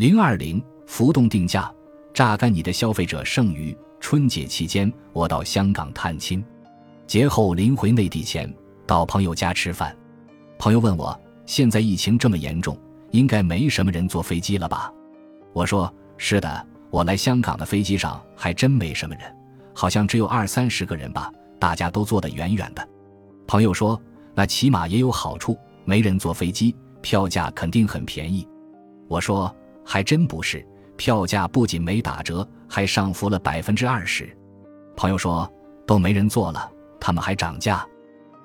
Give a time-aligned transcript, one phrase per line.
[0.00, 1.70] 零二零浮动定价，
[2.14, 3.76] 榨干你的消费者剩余。
[4.00, 6.42] 春节期间，我到香港探亲，
[7.06, 8.50] 节后临回内地前，
[8.86, 9.94] 到朋友家吃饭。
[10.58, 12.74] 朋友问我，现在疫情这么严重，
[13.10, 14.90] 应该没什么人坐飞机了吧？
[15.52, 19.24] 我说是的，我来香港的飞机上还真没什么人，
[19.74, 22.88] 好像只有二三十个人吧，大家都坐得远远的。
[23.46, 24.00] 朋友说，
[24.34, 28.48] 那起码也有好处，没人坐飞机，票价肯定很便宜。
[29.06, 29.54] 我说。
[29.92, 30.64] 还真不是，
[30.96, 34.32] 票价不仅没打折，还上浮了百分之二十。
[34.94, 35.52] 朋友说
[35.84, 37.84] 都没人坐了，他们还涨价，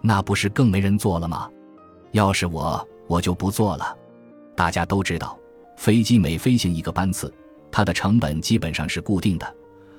[0.00, 1.46] 那不是更没人坐了吗？
[2.12, 3.94] 要是我，我就不坐了。
[4.56, 5.38] 大家都知道，
[5.76, 7.30] 飞机每飞行一个班次，
[7.70, 9.54] 它的成本基本上是固定的，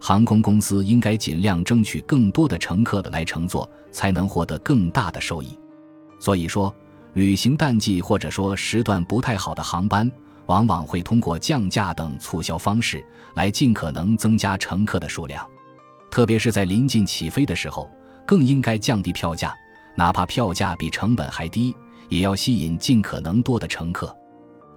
[0.00, 5.56] 航空公司应该尽量争取更多的乘客的来乘坐，才能获得更大的收益。
[6.18, 6.74] 所以说，
[7.12, 10.10] 旅行淡季或者说时段不太好的航班。
[10.48, 15.46] 往往会通过降价等促销方式来尽可能增加乘客的数量，
[16.10, 17.88] 特别是在临近起飞的时候，
[18.26, 19.54] 更应该降低票价，
[19.94, 21.76] 哪怕票价比成本还低，
[22.08, 24.14] 也要吸引尽可能多的乘客。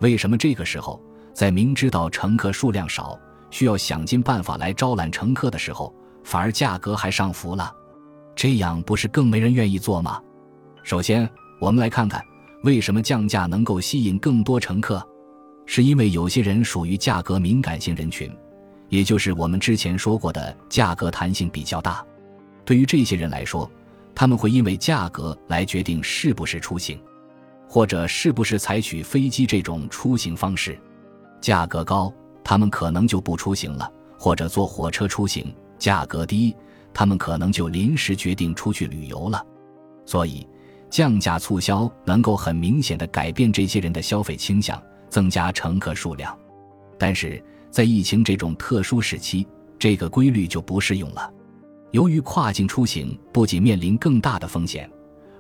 [0.02, 1.02] 为什么这个时候，
[1.34, 3.18] 在明知道乘客数量少，
[3.50, 7.74] 需要想尽办法来招揽乘客的时候，反而价格还上浮了？
[8.36, 10.22] 这样不是更没人愿意坐吗？
[10.84, 11.30] 首先，
[11.62, 12.22] 我们来看看
[12.64, 15.02] 为什么降价能够吸引更多乘客。
[15.74, 18.30] 是因为有些人属于价格敏感性人群，
[18.90, 22.06] 也就是我们之前说过的价格弹性比较大。
[22.66, 23.72] 对于这些人来说，
[24.14, 27.00] 他们会因为价格来决定是不是出行，
[27.70, 30.78] 或者是不是采取飞机这种出行方式。
[31.40, 36.54] 价格高，他们可能就不出行了；或者坐火车出行，价格低，
[36.94, 39.42] 他们可能就临时决定出去旅游了。
[40.06, 40.46] 所以，
[40.90, 44.78] 降价促销能够很明显的改变这些人的消费倾向。
[45.12, 46.36] 增加乘客数量，
[46.98, 49.46] 但是在疫情这种特殊时期，
[49.78, 51.32] 这个规律就不适用了。
[51.92, 54.90] 由于跨境出行不仅面临更大的风险，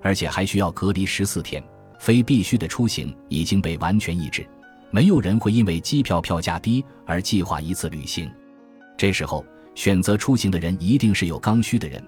[0.01, 1.63] 而且还需要隔离十四天，
[1.97, 4.45] 非必须的出行已经被完全抑制。
[4.89, 8.29] 没有人会因为机票票价低而计划一次旅行。
[8.97, 12.03] 这时候选择出行的人一定是有刚需的人，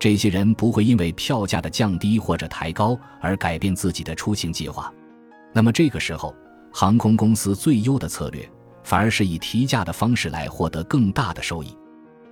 [0.00, 4.90] 这些人不会因为票价的降低或者抬高而改变自己的出行计划。
[5.52, 6.34] 那么这个时候。
[6.72, 8.48] 航空公司最优的策略，
[8.82, 11.76] 反而是以提价的方式来获得更大的收益。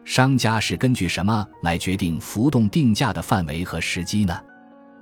[0.04, 4.36] 商家是根据什么来决定浮动定价的范围和时机呢？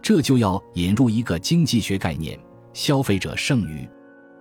[0.02, 2.38] 这就要引入一个经济学概念——
[2.74, 3.88] 消费者剩余。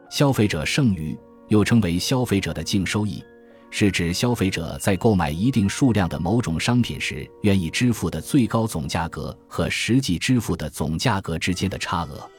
[0.09, 1.17] 消费者剩余
[1.49, 3.23] 又称为消费者的净收益，
[3.69, 12.29] 是指消费者在购买一定数量的某种商品时，愿意支付的最高总价格和实际支付的总价格之间的差额。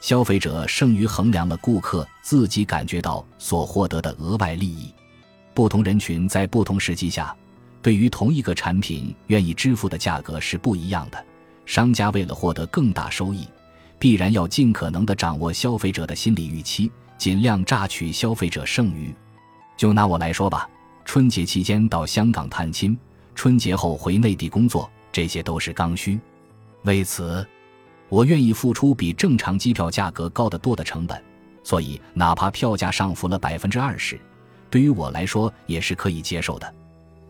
[0.00, 4.92] 消费者剩余衡量了顾客自己感觉到所获得的额外利益。
[5.54, 7.34] 不同人群在不同时机下，
[7.82, 11.24] 对于同一个产品愿意支付的价格是不一样的。
[11.66, 13.46] 商家为了获得更大收益，
[13.98, 19.12] 必然要尽可能的掌握消费者的心理预期，尽量榨取消费者剩余。
[19.76, 20.70] 就拿我来说吧，
[21.04, 22.96] 春节期间到香港探亲，
[23.34, 26.18] 春节后回内地工作，这些都是刚需。
[26.84, 27.44] 为此。
[28.08, 31.22] 我愿意付出比正常机票价格高得多的成本，
[31.62, 34.18] 所以哪怕票价上浮了百分之二十，
[34.70, 36.74] 对于我来说也是可以接受的。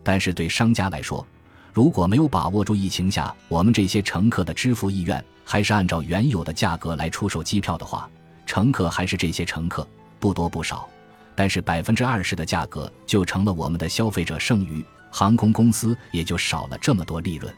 [0.02, 1.26] 但是对商家来说，
[1.74, 8.08] 如果没有把握住疫情下我们这些乘客的支付意愿，还是按照原有的价格来出售机票的话，
[8.46, 9.86] 乘客还是这些乘客，
[10.18, 10.88] 不多不少，
[11.34, 17.52] 但是百分之二十的价格就成了我们的消费者剩余，航空公司也就少了这么多利润。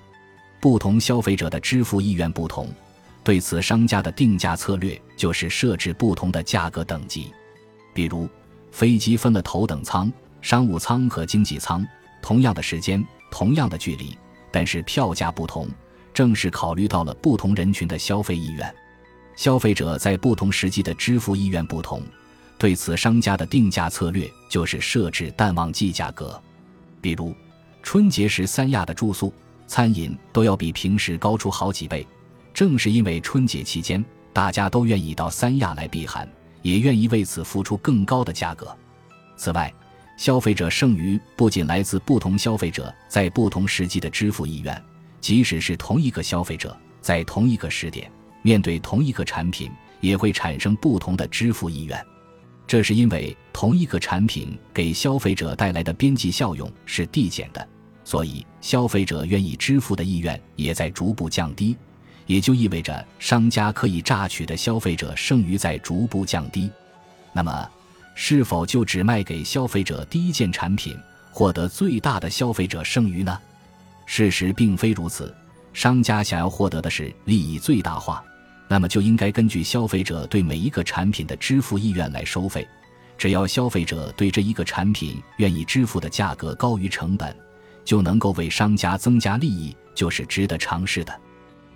[0.60, 2.68] 不同消费者的支付意愿不同。
[3.22, 7.32] 对此，商家的定价策略就是设置不同的价格等级。
[7.92, 8.28] 比如，
[8.72, 10.10] 飞机分了头等舱、
[10.40, 11.86] 商务舱和经济舱，
[12.22, 14.16] 同样的时间、同样的距离，
[14.50, 15.68] 但是票价不同，
[16.14, 18.74] 正是考虑到了不同人群的消费意愿。
[19.36, 22.02] 消费者在不同时期的支付意愿不同，
[22.58, 26.40] 对此，商家的定价策略就是设置淡旺季价格。
[27.00, 27.34] 比如，
[27.82, 29.32] 春节时三亚的住宿、
[29.66, 32.06] 餐饮都要比平时高出好几倍。
[32.52, 36.28] 正是因为春节期间，大家都愿意到三亚来避寒，
[36.62, 38.76] 也愿意为此付出更高的价格。
[39.36, 39.72] 此外，
[40.16, 44.84] 消费者剩余不仅来自不同消费者在不同时期的支付意愿，
[45.20, 48.10] 即使是同一个消费者在同一个时点
[48.42, 49.70] 面对同一个产品，
[50.00, 52.06] 也会产生不同的支付意愿。
[52.66, 57.66] 这是因为同一个产品给消费者带来的边际效用是递减的，
[58.04, 61.76] 所以消费者愿意支付的意愿也在逐步降低。
[62.30, 66.70] 也就意味着商家可以榨取的消费者剩余在逐步降低，
[67.32, 67.68] 那么
[68.14, 70.96] 是否就只卖给消费者第一件产品，
[71.32, 73.36] 获得最大的消费者剩余呢？
[74.06, 75.34] 事实并非如此。
[75.72, 78.22] 商家想要获得的是利益最大化，
[78.68, 82.64] 那么就应该根据消费者对每一个产品的支付意愿来收费。
[83.18, 87.36] 只要消费者对这一个产品愿意支付的价格高于成本，
[87.84, 91.12] 就能够为商家增加利益，就是值得尝试的。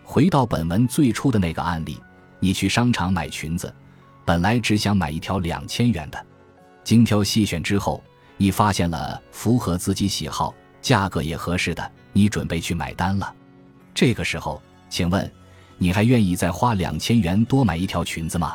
[0.04, 1.98] 回到本文最初的那个案例，
[2.38, 3.74] 你去商场买裙子，
[4.24, 6.26] 本来只想买一条两千元的，
[6.84, 8.02] 精挑细选之后，
[8.36, 13.34] 你发现了符合自己喜好、价格也合适的，你准备去买单了。
[13.94, 15.28] 这个时候，请问，
[15.78, 18.54] 你还愿意再花两千元多买一条裙子吗？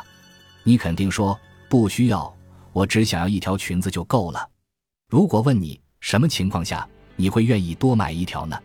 [0.62, 1.38] 你肯定说
[1.68, 2.32] 不需要，
[2.72, 4.48] 我只想要一条裙子就够了。
[5.08, 8.56] 如果问你什么情况下你会愿意多买一条呢？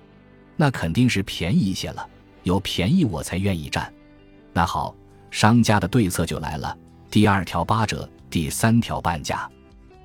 [0.55, 2.07] 那肯定是便宜一些了，
[2.45, 3.91] 有便宜我才愿意占。
[4.53, 4.95] 那好，
[5.29, 6.77] 商家的对策就来了：
[7.11, 9.49] 第二条八折，第三条半价。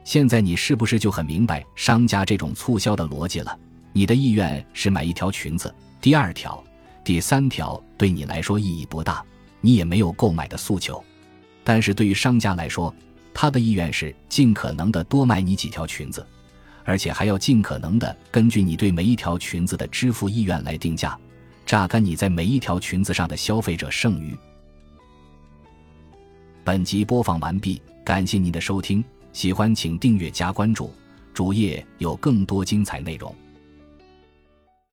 [0.02, 3.56] 现在你是不是就很明白商家这种促销的逻辑了？
[3.92, 5.72] 你的意愿是买一条裙子。
[6.00, 6.62] 第二条、
[7.04, 9.22] 第三条对你来说意义不大，
[9.60, 11.02] 你也没有购买的诉求。
[11.62, 12.93] 但是对于商家来说，
[13.34, 16.26] 他的意愿是尽可能的多卖你几条裙子，
[16.84, 21.16] 而且还要尽可能的根据你对每一条裙子的支付意愿来定价，
[21.64, 24.36] 榨干你在每一条裙子上的消费者剩余。
[26.64, 29.02] 本集播放完毕，感谢您的收听，
[29.32, 30.92] 喜欢请订阅加关注，
[31.32, 33.34] 主页有更多精彩内容。